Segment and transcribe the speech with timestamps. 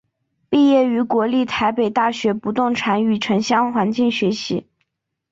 [0.49, 4.65] 毕业于国立台北大学不动产与城乡环境学系。